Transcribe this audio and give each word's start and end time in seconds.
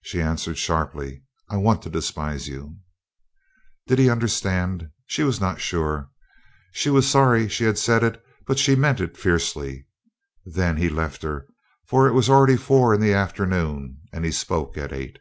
She 0.00 0.22
answered 0.22 0.56
sharply: 0.56 1.24
"I 1.50 1.58
want 1.58 1.82
to 1.82 1.90
despise 1.90 2.48
you!" 2.48 2.78
Did 3.86 3.98
he 3.98 4.08
understand? 4.08 4.88
She 5.04 5.24
was 5.24 5.42
not 5.42 5.60
sure. 5.60 6.08
She 6.72 6.88
was 6.88 7.06
sorry 7.06 7.50
she 7.50 7.64
had 7.64 7.76
said 7.76 8.02
it; 8.02 8.24
but 8.46 8.58
she 8.58 8.74
meant 8.76 8.98
it 9.00 9.18
fiercely. 9.18 9.86
Then 10.46 10.78
he 10.78 10.88
left 10.88 11.20
her, 11.20 11.46
for 11.86 12.08
it 12.08 12.12
was 12.12 12.30
already 12.30 12.56
four 12.56 12.94
in 12.94 13.00
the 13.02 13.12
afternoon 13.12 13.98
and 14.10 14.24
he 14.24 14.32
spoke 14.32 14.78
at 14.78 14.90
eight. 14.90 15.18